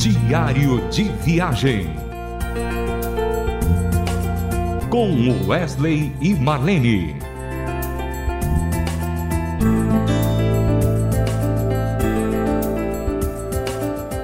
Diário 0.00 0.88
de 0.88 1.02
Viagem. 1.02 1.90
Com 4.88 5.46
Wesley 5.46 6.10
e 6.22 6.32
Marlene. 6.32 7.14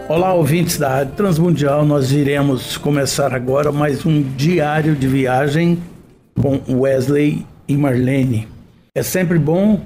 Olá, 0.08 0.32
ouvintes 0.32 0.78
da 0.78 0.88
Rádio 0.88 1.12
Transmundial. 1.14 1.84
Nós 1.84 2.10
iremos 2.10 2.78
começar 2.78 3.34
agora 3.34 3.70
mais 3.70 4.06
um 4.06 4.22
diário 4.22 4.96
de 4.96 5.06
viagem 5.06 5.78
com 6.40 6.58
Wesley 6.80 7.44
e 7.68 7.76
Marlene. 7.76 8.48
É 8.94 9.02
sempre 9.02 9.38
bom 9.38 9.82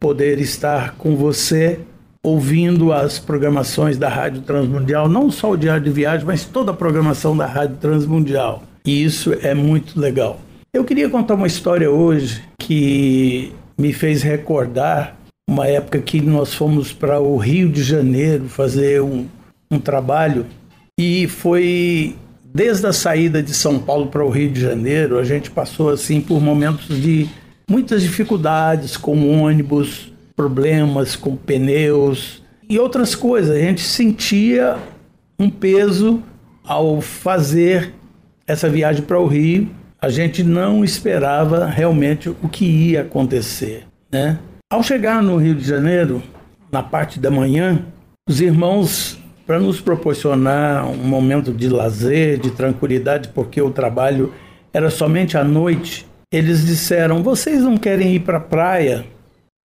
poder 0.00 0.40
estar 0.40 0.96
com 0.96 1.14
você 1.14 1.78
ouvindo 2.22 2.92
as 2.92 3.18
programações 3.18 3.96
da 3.96 4.08
Rádio 4.08 4.42
Transmundial, 4.42 5.08
não 5.08 5.30
só 5.30 5.52
o 5.52 5.56
Diário 5.56 5.84
de 5.84 5.90
Viagem, 5.90 6.26
mas 6.26 6.44
toda 6.44 6.70
a 6.70 6.74
programação 6.74 7.36
da 7.36 7.46
Rádio 7.46 7.76
Transmundial. 7.76 8.62
E 8.84 9.02
isso 9.02 9.32
é 9.42 9.54
muito 9.54 9.98
legal. 9.98 10.40
Eu 10.72 10.84
queria 10.84 11.08
contar 11.08 11.34
uma 11.34 11.46
história 11.46 11.90
hoje 11.90 12.42
que 12.58 13.52
me 13.76 13.92
fez 13.92 14.22
recordar 14.22 15.16
uma 15.48 15.66
época 15.66 15.98
que 15.98 16.20
nós 16.20 16.54
fomos 16.54 16.92
para 16.92 17.18
o 17.18 17.36
Rio 17.36 17.68
de 17.68 17.82
Janeiro 17.82 18.48
fazer 18.48 19.02
um, 19.02 19.26
um 19.70 19.80
trabalho 19.80 20.46
e 20.98 21.26
foi 21.26 22.14
desde 22.44 22.86
a 22.86 22.92
saída 22.92 23.42
de 23.42 23.54
São 23.54 23.78
Paulo 23.78 24.06
para 24.06 24.24
o 24.24 24.30
Rio 24.30 24.50
de 24.50 24.60
Janeiro, 24.60 25.18
a 25.18 25.24
gente 25.24 25.50
passou 25.50 25.90
assim 25.90 26.20
por 26.20 26.40
momentos 26.40 27.00
de 27.00 27.28
muitas 27.68 28.02
dificuldades 28.02 28.96
com 28.96 29.42
ônibus, 29.42 30.09
problemas 30.40 31.16
com 31.16 31.36
pneus 31.36 32.42
e 32.66 32.78
outras 32.78 33.14
coisas. 33.14 33.54
A 33.54 33.60
gente 33.60 33.82
sentia 33.82 34.78
um 35.38 35.50
peso 35.50 36.22
ao 36.64 37.02
fazer 37.02 37.92
essa 38.46 38.66
viagem 38.66 39.02
para 39.02 39.20
o 39.20 39.26
Rio. 39.26 39.68
A 40.00 40.08
gente 40.08 40.42
não 40.42 40.82
esperava 40.82 41.66
realmente 41.66 42.30
o 42.30 42.48
que 42.48 42.64
ia 42.64 43.02
acontecer, 43.02 43.84
né? 44.10 44.38
Ao 44.72 44.82
chegar 44.82 45.22
no 45.22 45.36
Rio 45.36 45.54
de 45.54 45.62
Janeiro, 45.62 46.22
na 46.72 46.82
parte 46.82 47.20
da 47.20 47.30
manhã, 47.30 47.84
os 48.26 48.40
irmãos, 48.40 49.18
para 49.46 49.60
nos 49.60 49.78
proporcionar 49.78 50.88
um 50.88 50.96
momento 50.96 51.52
de 51.52 51.68
lazer, 51.68 52.38
de 52.38 52.50
tranquilidade, 52.50 53.28
porque 53.34 53.60
o 53.60 53.70
trabalho 53.70 54.32
era 54.72 54.88
somente 54.88 55.36
à 55.36 55.44
noite, 55.44 56.06
eles 56.32 56.64
disseram: 56.64 57.22
Vocês 57.22 57.60
não 57.60 57.76
querem 57.76 58.14
ir 58.14 58.20
para 58.20 58.38
a 58.38 58.40
praia? 58.40 59.04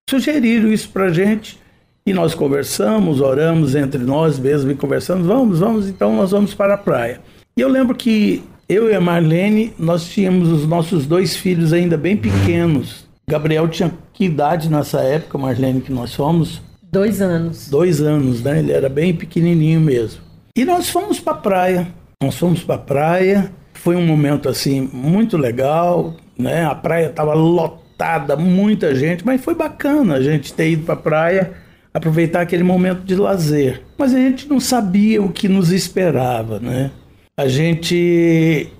Sugeriram 0.08 0.72
isso 0.72 0.88
para 0.90 1.06
a 1.06 1.12
gente 1.12 1.58
e 2.06 2.12
nós 2.12 2.32
conversamos, 2.32 3.20
oramos 3.20 3.74
entre 3.74 3.98
nós 4.04 4.38
mesmos 4.38 4.72
e 4.72 4.76
conversamos, 4.76 5.26
vamos, 5.26 5.58
vamos, 5.58 5.88
então 5.88 6.14
nós 6.14 6.30
vamos 6.30 6.54
para 6.54 6.74
a 6.74 6.78
praia. 6.78 7.20
E 7.56 7.60
eu 7.60 7.68
lembro 7.68 7.96
que 7.96 8.44
eu 8.68 8.88
e 8.88 8.94
a 8.94 9.00
Marlene, 9.00 9.72
nós 9.76 10.08
tínhamos 10.08 10.48
os 10.48 10.64
nossos 10.64 11.06
dois 11.06 11.36
filhos 11.36 11.72
ainda 11.72 11.96
bem 11.96 12.16
pequenos. 12.16 13.04
Gabriel 13.28 13.66
tinha 13.66 13.92
que 14.12 14.26
idade 14.26 14.68
nessa 14.68 15.00
época, 15.00 15.38
Marlene, 15.38 15.80
que 15.80 15.92
nós 15.92 16.14
fomos? 16.14 16.62
Dois 16.92 17.20
anos. 17.20 17.68
Dois 17.68 18.00
anos, 18.00 18.40
né? 18.42 18.60
Ele 18.60 18.70
era 18.70 18.88
bem 18.88 19.12
pequenininho 19.12 19.80
mesmo. 19.80 20.20
E 20.56 20.64
nós 20.64 20.88
fomos 20.88 21.18
para 21.18 21.32
a 21.32 21.38
praia. 21.38 21.88
Nós 22.22 22.38
fomos 22.38 22.62
para 22.62 22.76
a 22.76 22.78
praia. 22.78 23.52
Foi 23.74 23.96
um 23.96 24.06
momento 24.06 24.48
assim 24.48 24.88
muito 24.92 25.36
legal, 25.36 26.14
né? 26.38 26.64
A 26.64 26.74
praia 26.74 27.06
estava 27.06 27.34
lotada 27.34 27.85
lotada, 27.96 28.36
muita 28.36 28.94
gente, 28.94 29.24
mas 29.24 29.42
foi 29.42 29.54
bacana 29.54 30.16
a 30.16 30.22
gente 30.22 30.52
ter 30.52 30.70
ido 30.70 30.84
para 30.84 30.94
a 30.94 30.98
praia, 30.98 31.52
aproveitar 31.92 32.42
aquele 32.42 32.62
momento 32.62 33.02
de 33.02 33.16
lazer. 33.16 33.82
Mas 33.96 34.14
a 34.14 34.18
gente 34.18 34.46
não 34.46 34.60
sabia 34.60 35.22
o 35.22 35.32
que 35.32 35.48
nos 35.48 35.72
esperava, 35.72 36.60
né? 36.60 36.90
A 37.36 37.48
gente 37.48 38.70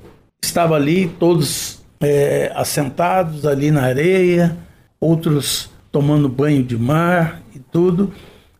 estava 0.44 0.76
ali, 0.76 1.08
todos 1.18 1.82
é, 2.00 2.52
assentados 2.54 3.46
ali 3.46 3.70
na 3.70 3.82
areia, 3.82 4.54
outros 5.00 5.70
tomando 5.90 6.28
banho 6.28 6.62
de 6.62 6.76
mar 6.76 7.40
e 7.54 7.58
tudo. 7.58 8.12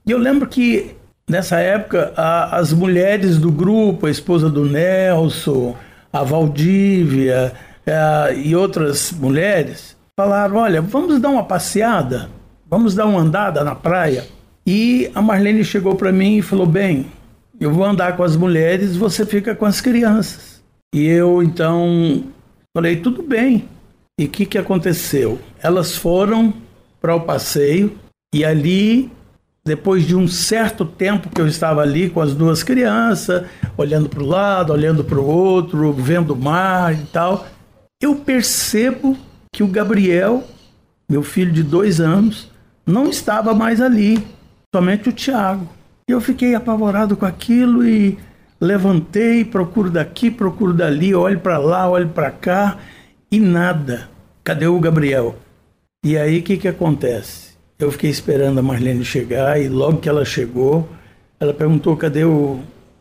E 0.06 0.11
eu 0.11 0.19
lembro 0.19 0.49
que 0.49 0.94
nessa 1.28 1.59
época 1.61 2.15
a, 2.17 2.56
as 2.56 2.73
mulheres 2.73 3.38
do 3.38 3.53
grupo, 3.53 4.06
a 4.06 4.11
esposa 4.11 4.49
do 4.49 4.65
Nelson, 4.65 5.77
a 6.11 6.23
Valdívia 6.23 7.53
a, 7.87 8.31
é, 8.31 8.38
e 8.38 8.56
outras 8.56 9.12
mulheres, 9.12 9.96
falaram: 10.19 10.56
olha, 10.56 10.81
vamos 10.81 11.21
dar 11.21 11.28
uma 11.28 11.44
passeada, 11.44 12.31
vamos 12.69 12.94
dar 12.94 13.06
uma 13.06 13.21
andada 13.21 13.62
na 13.62 13.75
praia. 13.75 14.27
E 14.66 15.10
a 15.15 15.22
Marlene 15.22 15.65
chegou 15.65 15.94
para 15.94 16.10
mim 16.10 16.38
e 16.38 16.43
falou: 16.43 16.66
bem, 16.66 17.06
eu 17.60 17.72
vou 17.72 17.84
andar 17.84 18.16
com 18.16 18.25
as 18.25 18.37
mulheres, 18.37 18.97
você 18.97 19.25
fica 19.26 19.55
com 19.55 19.66
as 19.66 19.81
crianças. 19.81 20.62
E 20.94 21.05
eu 21.05 21.43
então 21.43 22.25
falei: 22.75 22.97
tudo 22.97 23.22
bem. 23.22 23.69
E 24.19 24.25
o 24.25 24.28
que, 24.28 24.47
que 24.47 24.56
aconteceu? 24.56 25.38
Elas 25.62 25.94
foram 25.94 26.55
para 27.00 27.15
o 27.15 27.21
passeio 27.21 27.99
e 28.34 28.44
ali, 28.44 29.12
depois 29.65 30.06
de 30.06 30.16
um 30.16 30.26
certo 30.26 30.87
tempo 30.87 31.28
que 31.28 31.38
eu 31.38 31.47
estava 31.47 31.82
ali 31.82 32.09
com 32.09 32.22
as 32.22 32.34
duas 32.34 32.62
crianças, 32.62 33.47
olhando 33.76 34.09
para 34.09 34.22
o 34.22 34.26
lado, 34.26 34.72
olhando 34.72 35.05
para 35.05 35.21
o 35.21 35.26
outro, 35.26 35.93
vendo 35.93 36.32
o 36.32 36.37
mar 36.37 36.94
e 36.94 37.05
tal, 37.12 37.47
eu 38.00 38.15
percebo 38.15 39.16
que 39.56 39.62
o 39.62 39.67
Gabriel, 39.67 40.44
meu 41.09 41.22
filho 41.22 41.50
de 41.50 41.62
dois 41.62 41.99
anos, 41.99 42.50
não 42.84 43.09
estava 43.09 43.55
mais 43.55 43.81
ali, 43.81 44.22
somente 44.71 45.09
o 45.09 45.12
Tiago. 45.12 45.67
Eu 46.06 46.21
fiquei 46.21 46.55
apavorado 46.55 47.17
com 47.17 47.25
aquilo 47.25 47.83
e 47.83 48.19
levantei, 48.61 49.47
procuro 49.47 49.91
daqui, 49.91 50.31
procuro 50.31 50.75
dali, 50.75 51.15
olho 51.15 51.41
para 51.41 51.56
lá, 51.56 51.89
olho 51.89 52.11
para 52.11 52.31
cá 52.31 52.77
e 53.33 53.41
nada. 53.41 54.11
Cadê 54.44 54.67
o 54.67 54.78
Gabriel? 54.78 55.37
E 56.05 56.19
aí 56.19 56.41
o 56.41 56.43
que, 56.43 56.59
que 56.59 56.69
acontece? 56.69 57.56
Eu 57.78 57.91
fiquei 57.91 58.11
esperando 58.11 58.59
a 58.59 58.62
Marlene 58.62 59.06
chegar 59.06 59.59
e 59.59 59.71
logo 59.71 60.00
que 60.00 60.09
ela 60.11 60.27
chegou, 60.27 60.87
ela 61.41 61.55
perguntou 61.55 61.97
cadê 61.97 62.25
o, 62.25 62.61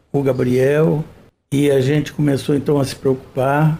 o 0.09 0.23
Gabriel 0.23 1.03
e 1.51 1.69
a 1.69 1.81
gente 1.81 2.13
começou 2.13 2.55
então 2.55 2.79
a 2.79 2.85
se 2.85 2.95
preocupar. 2.95 3.77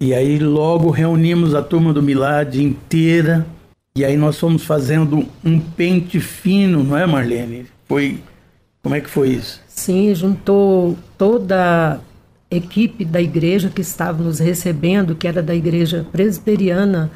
E 0.00 0.14
aí 0.14 0.38
logo 0.38 0.90
reunimos 0.90 1.54
a 1.54 1.62
turma 1.62 1.92
do 1.92 2.00
Milad 2.00 2.54
inteira. 2.54 3.44
E 3.96 4.04
aí 4.04 4.16
nós 4.16 4.38
fomos 4.38 4.64
fazendo 4.64 5.26
um 5.44 5.58
pente 5.58 6.20
fino, 6.20 6.84
não 6.84 6.96
é, 6.96 7.04
Marlene? 7.04 7.66
Foi. 7.88 8.20
Como 8.80 8.94
é 8.94 9.00
que 9.00 9.10
foi 9.10 9.30
isso? 9.30 9.60
Sim, 9.66 10.14
juntou 10.14 10.96
toda 11.16 12.00
a 12.50 12.54
equipe 12.54 13.04
da 13.04 13.20
igreja 13.20 13.68
que 13.68 13.80
estava 13.80 14.22
nos 14.22 14.38
recebendo, 14.38 15.16
que 15.16 15.26
era 15.26 15.42
da 15.42 15.54
igreja 15.54 16.06
presbiteriana 16.12 17.10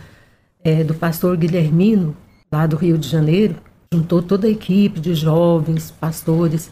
é, 0.65 0.83
do 0.83 0.93
pastor 0.93 1.37
Guilhermino, 1.37 2.17
lá 2.51 2.67
do 2.67 2.75
Rio 2.75 2.99
de 2.99 3.09
Janeiro. 3.09 3.55
Juntou 3.95 4.21
toda 4.21 4.49
a 4.49 4.51
equipe 4.51 4.99
de 4.99 5.15
jovens, 5.15 5.93
pastores, 5.93 6.69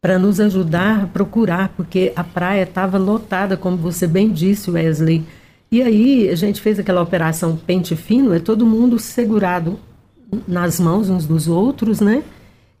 para 0.00 0.18
nos 0.18 0.40
ajudar 0.40 1.04
a 1.04 1.06
procurar, 1.06 1.68
porque 1.76 2.12
a 2.16 2.24
praia 2.24 2.62
estava 2.62 2.96
lotada, 2.96 3.56
como 3.56 3.76
você 3.76 4.06
bem 4.06 4.30
disse, 4.30 4.70
Wesley. 4.70 5.24
E 5.70 5.82
aí 5.82 6.28
a 6.28 6.34
gente 6.34 6.60
fez 6.60 6.78
aquela 6.78 7.02
operação 7.02 7.56
pente 7.56 7.94
fino, 7.94 8.32
é 8.32 8.38
todo 8.38 8.64
mundo 8.64 8.98
segurado 8.98 9.78
nas 10.48 10.80
mãos 10.80 11.10
uns 11.10 11.26
dos 11.26 11.48
outros, 11.48 12.00
né? 12.00 12.22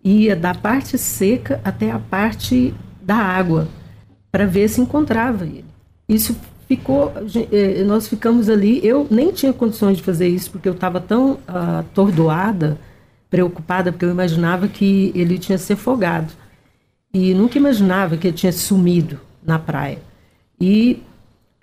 Ia 0.02 0.34
da 0.34 0.54
parte 0.54 0.96
seca 0.96 1.60
até 1.62 1.90
a 1.90 1.98
parte 1.98 2.72
da 3.02 3.16
água, 3.16 3.68
para 4.32 4.46
ver 4.46 4.68
se 4.68 4.80
encontrava 4.80 5.44
ele. 5.44 5.66
Isso 6.08 6.34
ficou, 6.66 7.12
eh, 7.52 7.84
nós 7.84 8.08
ficamos 8.08 8.48
ali, 8.48 8.80
eu 8.82 9.06
nem 9.10 9.30
tinha 9.30 9.52
condições 9.52 9.98
de 9.98 10.02
fazer 10.02 10.28
isso, 10.28 10.50
porque 10.50 10.68
eu 10.68 10.72
estava 10.72 11.00
tão 11.00 11.32
uh, 11.32 11.80
atordoada, 11.80 12.78
preocupada, 13.28 13.92
porque 13.92 14.04
eu 14.04 14.10
imaginava 14.10 14.68
que 14.68 15.12
ele 15.14 15.38
tinha 15.38 15.58
se 15.58 15.72
afogado 15.74 16.39
e 17.12 17.34
nunca 17.34 17.58
imaginava 17.58 18.16
que 18.16 18.28
ele 18.28 18.36
tinha 18.36 18.52
sumido 18.52 19.20
na 19.44 19.58
praia. 19.58 19.98
E 20.60 21.02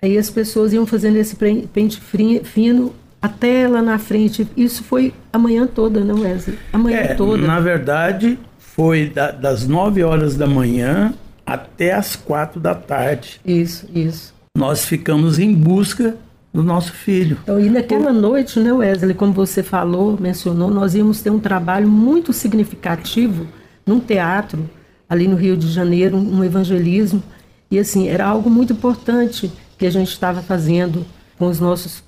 aí 0.02 0.18
as 0.18 0.30
pessoas 0.30 0.72
iam 0.72 0.86
fazendo 0.86 1.16
esse 1.16 1.36
pente 1.72 2.00
fino 2.44 2.94
até 3.20 3.66
lá 3.66 3.82
na 3.82 3.98
frente. 3.98 4.46
Isso 4.56 4.82
foi 4.84 5.14
a 5.32 5.38
manhã 5.38 5.66
toda, 5.66 6.04
não 6.04 6.24
é? 6.24 6.38
A 6.72 6.78
manhã 6.78 6.98
é, 6.98 7.14
toda. 7.14 7.46
Na 7.46 7.60
verdade, 7.60 8.38
foi 8.58 9.08
da, 9.08 9.30
das 9.30 9.66
9 9.66 10.02
horas 10.02 10.36
da 10.36 10.46
manhã 10.46 11.14
até 11.46 11.92
as 11.92 12.14
quatro 12.14 12.60
da 12.60 12.74
tarde. 12.74 13.40
Isso, 13.44 13.86
isso. 13.94 14.34
Nós 14.56 14.84
ficamos 14.84 15.38
em 15.38 15.54
busca 15.54 16.16
do 16.52 16.62
nosso 16.62 16.92
filho. 16.92 17.38
Então, 17.42 17.60
e 17.60 17.70
naquela 17.70 18.12
noite, 18.12 18.58
né, 18.58 18.72
Wesley, 18.72 19.14
como 19.14 19.32
você 19.32 19.62
falou, 19.62 20.18
mencionou, 20.20 20.70
nós 20.70 20.94
íamos 20.94 21.22
ter 21.22 21.30
um 21.30 21.38
trabalho 21.38 21.88
muito 21.88 22.32
significativo 22.32 23.46
num 23.86 24.00
teatro 24.00 24.68
ali 25.08 25.26
no 25.26 25.36
Rio 25.36 25.56
de 25.56 25.70
Janeiro, 25.70 26.16
um 26.16 26.44
evangelismo. 26.44 27.22
E 27.70 27.78
assim, 27.78 28.08
era 28.08 28.26
algo 28.26 28.50
muito 28.50 28.72
importante 28.72 29.50
que 29.76 29.86
a 29.86 29.90
gente 29.90 30.08
estava 30.08 30.42
fazendo 30.42 31.04
com 31.38 31.46
os 31.46 31.60
nossos 31.60 32.02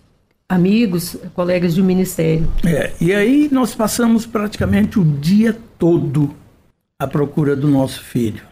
amigos, 0.49 1.17
colegas 1.35 1.75
de 1.75 1.83
ministério. 1.83 2.51
É, 2.65 2.93
e 3.01 3.15
aí 3.15 3.49
nós 3.53 3.75
passamos 3.75 4.27
praticamente 4.27 4.99
o 4.99 5.05
dia 5.05 5.57
todo 5.79 6.35
à 6.99 7.07
procura 7.07 7.55
do 7.55 7.69
nosso 7.69 8.03
filho. 8.03 8.43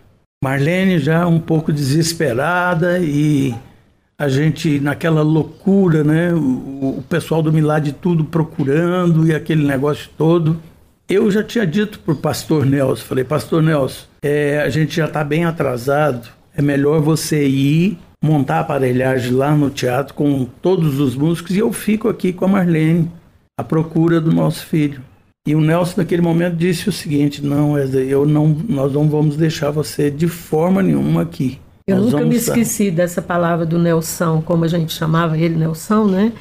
Marlene 0.43 1.00
já 1.00 1.27
um 1.27 1.41
pouco 1.41 1.73
desesperada 1.73 3.00
e 3.00 3.53
a 4.17 4.29
gente 4.29 4.79
naquela 4.79 5.23
loucura, 5.23 6.05
né? 6.05 6.33
O, 6.33 6.99
o 6.99 7.05
pessoal 7.09 7.43
do 7.43 7.53
Milad 7.53 7.91
tudo 8.00 8.25
procurando 8.25 9.27
e 9.27 9.35
aquele 9.35 9.67
negócio 9.67 10.09
todo. 10.17 10.61
Eu 11.09 11.31
já 11.31 11.43
tinha 11.43 11.67
dito 11.67 11.99
para 11.99 12.15
o 12.15 12.17
pastor 12.17 12.65
Nelson, 12.65 13.05
falei, 13.05 13.25
pastor 13.25 13.62
Nelson, 13.62 14.05
é, 14.23 14.61
a 14.61 14.69
gente 14.69 14.97
já 14.97 15.06
está 15.06 15.23
bem 15.23 15.44
atrasado, 15.44 16.29
é 16.56 16.62
melhor 16.62 17.00
você 17.00 17.47
ir 17.47 17.99
montar 18.23 18.56
a 18.56 18.61
aparelhagem 18.61 19.32
lá 19.32 19.55
no 19.55 19.70
teatro 19.70 20.15
com 20.15 20.44
todos 20.61 20.99
os 20.99 21.15
músicos 21.15 21.55
e 21.55 21.59
eu 21.59 21.73
fico 21.73 22.09
aqui 22.09 22.32
com 22.32 22.44
a 22.44 22.49
Marlene 22.49 23.11
à 23.56 23.62
procura 23.62 24.20
do 24.20 24.32
nosso 24.32 24.67
filho. 24.67 25.00
E 25.47 25.55
o 25.55 25.61
Nelson 25.61 25.94
naquele 25.99 26.20
momento 26.20 26.56
disse 26.56 26.88
o 26.88 26.93
seguinte: 26.93 27.43
não, 27.43 27.79
eu 27.79 28.26
não, 28.26 28.49
nós 28.69 28.93
não 28.93 29.09
vamos 29.09 29.37
deixar 29.37 29.70
você 29.70 30.11
de 30.11 30.29
forma 30.29 30.82
nenhuma 30.82 31.23
aqui. 31.23 31.59
Eu 31.87 31.97
nós 31.97 32.12
nunca 32.12 32.25
me 32.25 32.37
esqueci 32.37 32.91
dessa 32.91 33.23
palavra 33.23 33.64
do 33.64 33.79
Nelson, 33.79 34.43
como 34.43 34.64
a 34.64 34.69
gente 34.69 34.93
chamava 34.93 35.38
ele, 35.38 35.56
Nelson, 35.56 36.05
né? 36.05 36.32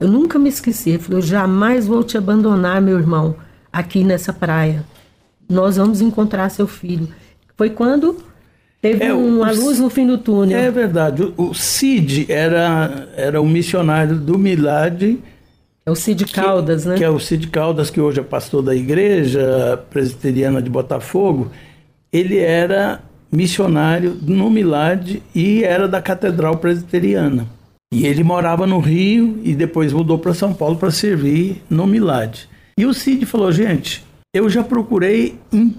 Eu 0.00 0.08
nunca 0.08 0.38
me 0.38 0.48
esqueci. 0.48 0.90
Ele 0.90 0.98
falou: 0.98 1.20
jamais 1.20 1.86
vou 1.86 2.02
te 2.02 2.16
abandonar, 2.16 2.80
meu 2.80 2.98
irmão, 2.98 3.36
aqui 3.70 4.02
nessa 4.02 4.32
praia. 4.32 4.82
Nós 5.46 5.76
vamos 5.76 6.00
encontrar 6.00 6.48
seu 6.48 6.66
filho. 6.66 7.08
Foi 7.56 7.70
quando 7.70 8.16
teve 8.80 9.04
é, 9.04 9.12
uma 9.12 9.52
o, 9.52 9.56
luz 9.56 9.78
no 9.78 9.90
fim 9.90 10.06
do 10.06 10.18
túnel. 10.18 10.58
É 10.58 10.70
verdade. 10.70 11.22
O, 11.22 11.50
o 11.50 11.54
Cid 11.54 12.26
era, 12.30 13.08
era 13.16 13.40
o 13.40 13.46
missionário 13.46 14.16
do 14.16 14.38
Milad 14.38 15.18
é 15.86 15.90
o 15.90 15.94
Cid 15.94 16.24
Caldas, 16.32 16.84
que, 16.84 16.88
né? 16.88 16.96
Que 16.96 17.04
é 17.04 17.10
o 17.10 17.20
Cid 17.20 17.48
Caldas, 17.48 17.90
que 17.90 18.00
hoje 18.00 18.18
é 18.18 18.22
pastor 18.22 18.62
da 18.62 18.74
igreja 18.74 19.78
presbiteriana 19.90 20.62
de 20.62 20.70
Botafogo. 20.70 21.50
Ele 22.10 22.38
era 22.38 23.02
missionário 23.30 24.16
no 24.22 24.48
Milad 24.48 25.20
e 25.34 25.62
era 25.62 25.86
da 25.86 26.00
Catedral 26.00 26.56
Presbiteriana. 26.56 27.46
E 27.92 28.06
ele 28.06 28.24
morava 28.24 28.66
no 28.66 28.78
Rio 28.78 29.38
e 29.44 29.54
depois 29.54 29.92
mudou 29.92 30.18
para 30.18 30.32
São 30.32 30.54
Paulo 30.54 30.76
para 30.76 30.90
servir 30.90 31.62
no 31.68 31.86
Milad. 31.86 32.48
E 32.78 32.86
o 32.86 32.94
Cid 32.94 33.26
falou: 33.26 33.52
gente, 33.52 34.02
eu 34.34 34.48
já 34.48 34.64
procurei 34.64 35.38
em 35.52 35.74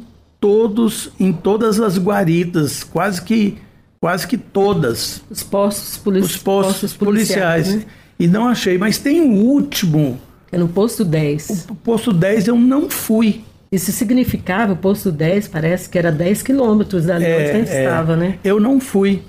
todos, 0.46 1.10
em 1.20 1.34
todas 1.34 1.80
as 1.80 1.98
guaritas, 1.98 2.84
quase 2.84 3.20
que, 3.20 3.58
quase 4.00 4.28
que 4.28 4.38
todas. 4.38 5.24
Os 5.28 5.42
postos, 5.42 5.98
polici 5.98 6.28
os 6.28 6.38
postos, 6.38 6.74
postos 6.74 6.94
policiais. 6.94 7.66
policiais 7.66 7.86
né? 7.88 7.92
e 8.20 8.28
não 8.28 8.48
achei. 8.48 8.78
Mas 8.78 9.00
tem 9.00 9.22
o 9.22 9.34
último. 9.34 10.22
É 10.52 10.58
no 10.60 10.68
posto 10.68 11.04
10. 11.04 11.66
O 11.68 11.74
posto 11.74 12.14
10 12.14 12.50
eu 12.50 12.56
não 12.56 12.92
fui. 12.92 13.44
Isso 13.72 13.92
significava, 13.92 14.74
o 14.74 14.78
posto 14.78 15.12
10 15.12 15.48
parece 15.48 15.90
que 15.90 15.98
era 15.98 16.12
10 16.12 16.44
quilômetros 16.44 17.06
dali 17.06 17.26
é, 17.26 17.36
onde 17.36 17.50
a 17.50 17.54
gente 17.54 17.72
é, 17.72 17.84
estava, 17.84 18.16
né? 18.16 18.38
Eu 18.44 18.60
não 18.60 18.80
fui. 18.80 19.24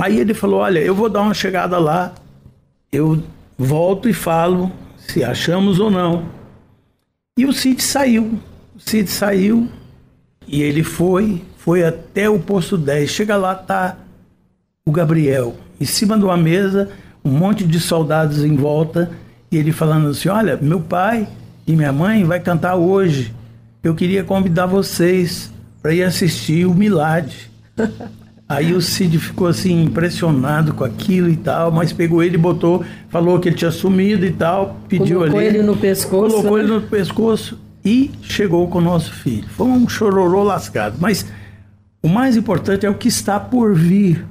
Aí 0.00 0.20
ele 0.20 0.34
falou: 0.34 0.60
Olha, 0.60 0.78
eu 0.78 0.94
vou 0.94 1.08
dar 1.08 1.22
uma 1.22 1.34
chegada 1.34 1.80
lá, 1.80 2.14
eu 2.92 3.20
volto 3.58 4.08
e 4.08 4.12
falo 4.12 4.70
se 4.96 5.24
achamos 5.24 5.80
ou 5.80 5.90
não. 5.90 6.26
E 7.36 7.44
o 7.44 7.52
Cid 7.52 7.82
saiu. 7.82 8.38
O 8.76 8.78
Cid 8.78 9.10
saiu 9.10 9.68
e 10.50 10.62
ele 10.62 10.82
foi, 10.82 11.40
foi 11.58 11.84
até 11.84 12.28
o 12.28 12.38
posto 12.40 12.76
10. 12.76 13.08
Chega 13.08 13.36
lá, 13.36 13.54
tá 13.54 13.96
o 14.84 14.90
Gabriel 14.90 15.54
em 15.80 15.84
cima 15.84 16.18
de 16.18 16.24
uma 16.24 16.36
mesa 16.36 16.90
um 17.24 17.30
monte 17.30 17.64
de 17.64 17.78
soldados 17.78 18.44
em 18.44 18.56
volta 18.56 19.10
e 19.52 19.56
ele 19.56 19.70
falando 19.70 20.08
assim: 20.08 20.28
Olha, 20.28 20.58
meu 20.60 20.80
pai 20.80 21.28
e 21.66 21.76
minha 21.76 21.92
mãe 21.92 22.24
vai 22.24 22.40
cantar 22.40 22.74
hoje. 22.74 23.32
Eu 23.82 23.94
queria 23.94 24.24
convidar 24.24 24.66
vocês 24.66 25.52
para 25.80 25.94
ir 25.94 26.02
assistir 26.02 26.66
o 26.66 26.74
Milad. 26.74 27.32
Aí 28.48 28.74
o 28.74 28.80
Cid 28.80 29.16
ficou 29.20 29.46
assim 29.46 29.84
impressionado 29.84 30.74
com 30.74 30.82
aquilo 30.82 31.28
e 31.28 31.36
tal, 31.36 31.70
mas 31.70 31.92
pegou 31.92 32.20
ele 32.20 32.34
e 32.34 32.38
botou, 32.38 32.84
falou 33.08 33.38
que 33.38 33.48
ele 33.48 33.54
tinha 33.54 33.70
sumido 33.70 34.26
e 34.26 34.32
tal, 34.32 34.80
pediu 34.88 35.20
colocou 35.20 35.38
ali. 35.38 35.46
ele 35.46 35.62
no 35.62 35.76
pescoço. 35.76 36.34
Colocou 36.34 36.56
né? 36.56 36.64
ele 36.64 36.72
no 36.72 36.82
pescoço 36.82 37.56
e 37.84 38.10
chegou 38.22 38.68
com 38.68 38.78
o 38.78 38.82
nosso 38.82 39.12
filho. 39.12 39.48
Foi 39.48 39.66
um 39.66 39.88
chororô 39.88 40.42
lascado, 40.42 40.96
mas 41.00 41.26
o 42.02 42.08
mais 42.08 42.36
importante 42.36 42.86
é 42.86 42.90
o 42.90 42.94
que 42.94 43.08
está 43.08 43.38
por 43.38 43.74
vir. 43.74 44.26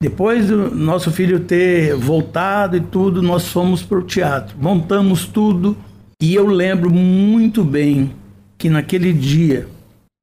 Depois 0.00 0.46
do 0.46 0.74
nosso 0.74 1.10
filho 1.10 1.40
ter 1.40 1.94
voltado 1.96 2.76
e 2.76 2.80
tudo, 2.80 3.20
nós 3.20 3.48
fomos 3.48 3.82
para 3.82 3.98
o 3.98 4.02
teatro. 4.02 4.56
Montamos 4.60 5.26
tudo 5.26 5.76
e 6.22 6.34
eu 6.34 6.46
lembro 6.46 6.90
muito 6.90 7.64
bem 7.64 8.12
que 8.56 8.68
naquele 8.68 9.12
dia, 9.12 9.68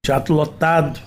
teatro 0.06 0.34
lotado, 0.34 1.00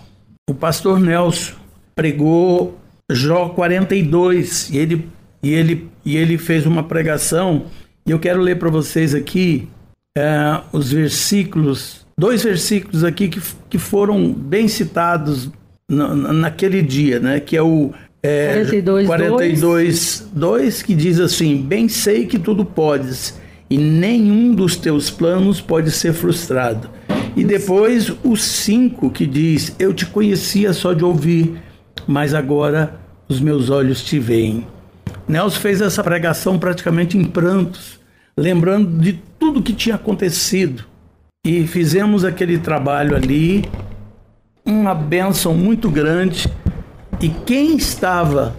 o 0.48 0.54
pastor 0.54 1.00
Nelson 1.00 1.54
pregou 1.94 2.78
Jó 3.10 3.48
42 3.50 4.70
e 4.70 4.78
ele, 4.78 5.08
e 5.42 5.52
ele, 5.52 5.90
e 6.04 6.16
ele 6.16 6.36
fez 6.36 6.66
uma 6.66 6.82
pregação. 6.82 7.66
E 8.06 8.10
eu 8.10 8.18
quero 8.18 8.40
ler 8.40 8.58
para 8.58 8.68
vocês 8.68 9.14
aqui 9.14 9.68
é, 10.18 10.60
os 10.72 10.92
versículos, 10.92 12.04
dois 12.18 12.42
versículos 12.42 13.04
aqui 13.04 13.28
que, 13.28 13.40
que 13.70 13.78
foram 13.78 14.32
bem 14.32 14.66
citados 14.66 15.48
na, 15.88 16.14
naquele 16.14 16.82
dia, 16.82 17.20
né? 17.20 17.38
Que 17.38 17.56
é 17.56 17.62
o 17.62 17.92
é, 18.20 18.54
42, 18.54 19.06
42 19.06 20.28
2, 20.32 20.82
que 20.82 20.94
diz 20.94 21.20
assim: 21.20 21.62
Bem 21.62 21.88
sei 21.88 22.26
que 22.26 22.38
tudo 22.38 22.64
podes, 22.64 23.38
e 23.70 23.78
nenhum 23.78 24.52
dos 24.52 24.74
teus 24.74 25.08
planos 25.08 25.60
pode 25.60 25.92
ser 25.92 26.12
frustrado. 26.12 26.90
E 27.36 27.44
depois 27.44 28.12
o 28.24 28.36
5 28.36 29.10
que 29.10 29.24
diz: 29.24 29.72
Eu 29.78 29.94
te 29.94 30.04
conhecia 30.04 30.72
só 30.72 30.92
de 30.92 31.04
ouvir, 31.04 31.62
mas 32.08 32.34
agora 32.34 32.98
os 33.28 33.40
meus 33.40 33.70
olhos 33.70 34.02
te 34.02 34.18
veem. 34.18 34.66
Nelson 35.28 35.60
fez 35.60 35.80
essa 35.80 36.02
pregação 36.02 36.58
praticamente 36.58 37.16
em 37.16 37.22
prantos, 37.22 37.97
lembrando 38.38 39.00
de 39.00 39.14
tudo 39.38 39.62
que 39.62 39.72
tinha 39.72 39.96
acontecido. 39.96 40.84
E 41.44 41.66
fizemos 41.66 42.24
aquele 42.24 42.58
trabalho 42.58 43.16
ali, 43.16 43.64
uma 44.64 44.94
bênção 44.94 45.54
muito 45.54 45.90
grande 45.90 46.48
e 47.20 47.28
quem 47.28 47.76
estava, 47.76 48.54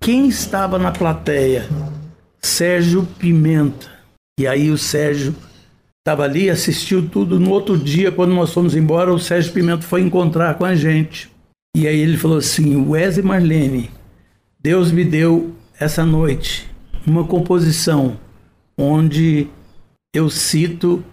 quem 0.00 0.28
estava 0.28 0.78
na 0.78 0.92
plateia? 0.92 1.68
Sérgio 2.40 3.06
Pimenta. 3.18 3.88
E 4.38 4.46
aí 4.46 4.70
o 4.70 4.78
Sérgio 4.78 5.34
estava 5.98 6.22
ali, 6.22 6.48
assistiu 6.48 7.08
tudo. 7.08 7.40
No 7.40 7.50
outro 7.50 7.76
dia, 7.76 8.12
quando 8.12 8.34
nós 8.34 8.52
fomos 8.52 8.76
embora, 8.76 9.12
o 9.12 9.18
Sérgio 9.18 9.52
Pimenta 9.52 9.82
foi 9.82 10.02
encontrar 10.02 10.54
com 10.54 10.64
a 10.64 10.76
gente. 10.76 11.28
E 11.76 11.88
aí 11.88 11.98
ele 11.98 12.16
falou 12.16 12.38
assim: 12.38 12.76
Wesley 12.88 13.26
Marlene, 13.26 13.90
Deus 14.60 14.92
me 14.92 15.04
deu 15.04 15.54
essa 15.80 16.04
noite 16.04 16.68
uma 17.04 17.24
composição 17.24 18.16
onde 18.78 19.48
eu 20.14 20.30
cito 20.30 21.04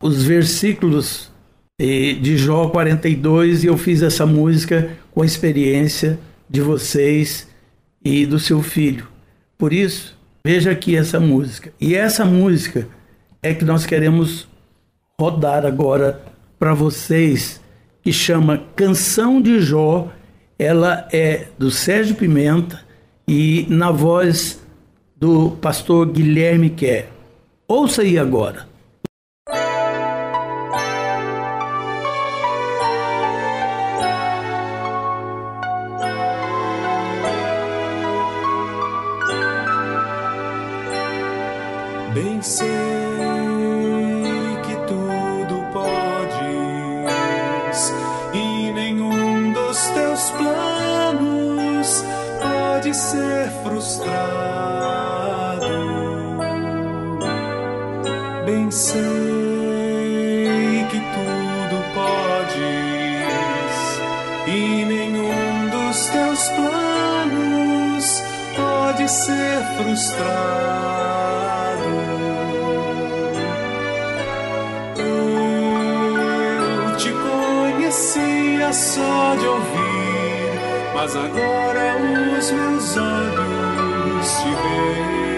os 0.00 0.22
versículos 0.22 1.32
de 1.78 2.36
Jó 2.36 2.68
42 2.68 3.64
e 3.64 3.66
eu 3.66 3.76
fiz 3.78 4.02
essa 4.02 4.26
música 4.26 4.96
com 5.10 5.22
a 5.22 5.26
experiência 5.26 6.18
de 6.48 6.60
vocês 6.60 7.48
e 8.04 8.26
do 8.26 8.38
seu 8.38 8.62
filho. 8.62 9.08
Por 9.58 9.72
isso, 9.72 10.16
veja 10.44 10.70
aqui 10.70 10.94
essa 10.94 11.18
música. 11.18 11.72
E 11.80 11.94
essa 11.94 12.24
música 12.24 12.86
é 13.42 13.54
que 13.54 13.64
nós 13.64 13.86
queremos 13.86 14.46
rodar 15.18 15.64
agora 15.64 16.22
para 16.58 16.74
vocês, 16.74 17.60
que 18.02 18.12
chama 18.12 18.62
Canção 18.74 19.40
de 19.40 19.60
Jó. 19.60 20.12
Ela 20.58 21.08
é 21.12 21.48
do 21.58 21.70
Sérgio 21.70 22.14
Pimenta 22.14 22.80
e 23.26 23.66
na 23.68 23.90
voz 23.90 24.65
do 25.16 25.52
pastor 25.52 26.06
Guilherme 26.06 26.70
Quer. 26.70 27.08
Ouça 27.66 28.02
aí 28.02 28.18
agora. 28.18 28.68
Bem 42.12 42.40
ser 69.08 69.62
frustrado. 69.76 70.66
só 78.76 79.34
de 79.36 79.46
ouvir, 79.46 80.60
mas 80.94 81.16
agora 81.16 81.96
os 82.38 82.50
meus 82.50 82.96
olhos 82.98 84.28
te 84.38 84.50
veem. 84.62 85.36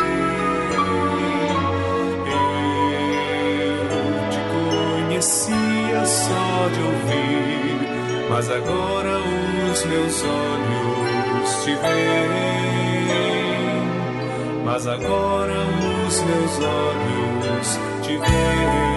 Eu 3.87 4.31
te 4.31 4.41
conhecia 4.53 6.05
só 6.05 6.69
de 6.75 6.81
ouvir, 6.81 8.29
mas 8.29 8.51
agora 8.51 9.21
os 9.71 9.85
meus 9.85 10.25
olhos 10.25 11.65
te 11.65 11.75
veem. 11.77 13.38
Mas 14.71 14.87
agora 14.87 15.55
os 16.07 16.21
meus 16.21 16.59
olhos 16.61 17.79
te 18.03 18.19
veem. 18.19 18.89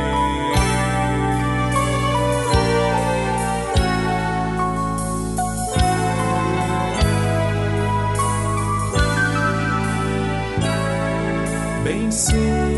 bem 11.85 12.11
sei 12.11 12.70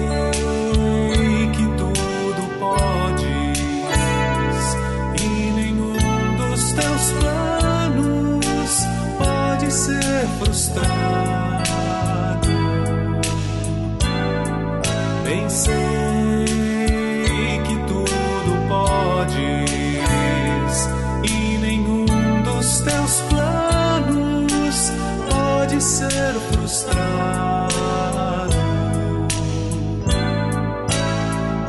ser 25.83 26.33
frustrado. 26.49 26.93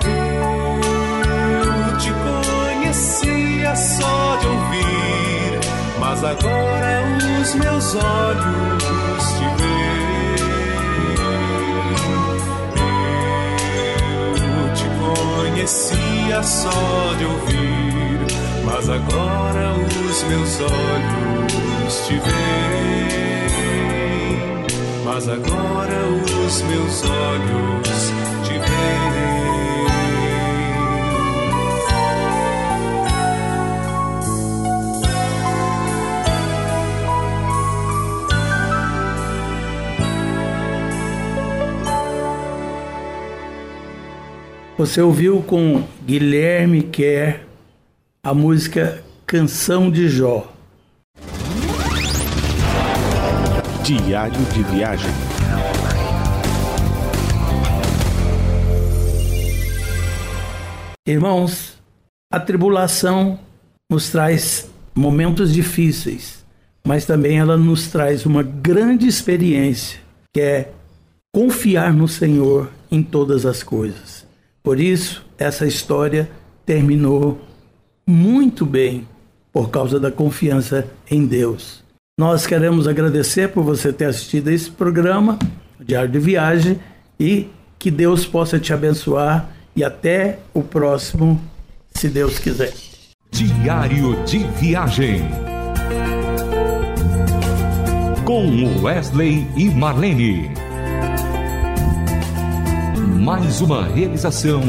Eu 0.07 1.99
te 1.99 2.13
conhecia 2.13 3.75
só 3.75 4.37
de 4.37 4.47
ouvir, 4.47 5.59
mas 5.99 6.23
agora 6.23 7.03
os 7.43 7.55
meus 7.57 7.95
olhos 7.97 9.25
te 9.37 9.47
veem. 9.59 10.37
Eu 14.39 14.75
te 14.75 14.87
conhecia 15.01 16.43
só 16.43 17.15
de 17.19 17.25
ouvir, 17.25 18.21
mas 18.65 18.89
agora 18.89 19.75
os 20.09 20.23
meus 20.23 20.61
olhos 20.61 22.07
te 22.07 22.15
veem. 22.15 23.04
Mas 25.15 25.29
agora 25.29 26.09
os 26.45 26.63
meus 26.63 27.05
olhos 27.05 27.89
te 28.43 28.51
veem. 28.51 29.15
Você 44.77 45.01
ouviu 45.01 45.41
com 45.43 45.85
Guilherme 46.05 46.83
Kerr 46.83 47.43
a 48.21 48.35
música 48.35 49.05
Canção 49.25 49.93
de 49.93 50.09
Jó. 50.09 50.54
Diário 53.85 54.41
de 54.47 54.63
viagem. 54.63 55.11
Irmãos, 61.07 61.77
a 62.33 62.41
tribulação 62.41 63.39
nos 63.93 64.09
traz 64.09 64.71
momentos 64.95 65.53
difíceis, 65.53 66.43
mas 66.83 67.05
também 67.05 67.39
ela 67.39 67.59
nos 67.59 67.89
traz 67.89 68.25
uma 68.25 68.43
grande 68.43 69.07
experiência, 69.07 70.01
que 70.33 70.41
é 70.41 70.73
confiar 71.31 71.93
no 71.93 72.09
Senhor 72.09 72.71
em 72.91 73.03
todas 73.03 73.45
as 73.45 73.63
coisas. 73.63 74.27
Por 74.63 74.81
isso, 74.81 75.27
essa 75.37 75.67
história 75.67 76.31
terminou 76.65 77.39
muito 78.07 78.65
bem 78.65 79.07
por 79.53 79.69
causa 79.69 80.01
da 80.01 80.11
confiança 80.11 80.91
em 81.11 81.27
Deus. 81.27 81.84
Nós 82.17 82.47
queremos 82.47 82.87
agradecer 82.87 83.49
por 83.49 83.65
você 83.65 83.93
ter 83.93 84.05
assistido 84.05 84.47
a 84.47 84.53
esse 84.53 84.71
programa, 84.71 85.37
Diário 85.81 86.09
de 86.09 86.21
Viagem, 86.21 86.79
e 87.19 87.49
que 87.77 87.91
Deus 87.91 88.25
possa 88.25 88.57
te 88.57 88.73
abençoar 88.73 89.51
e 89.75 89.83
até 89.83 90.39
o 90.55 90.63
próximo, 90.63 91.41
se 91.91 92.09
Deus 92.09 92.39
quiser. 92.39 92.73
Diário 93.33 94.25
de 94.25 94.39
Viagem. 94.39 95.23
Com 98.25 98.81
Wesley 98.81 99.49
e 99.57 99.69
Marlene. 99.71 100.53
Mais 103.25 103.61
uma 103.61 103.87
realização 103.87 104.63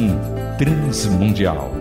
transmundial. 0.57 1.71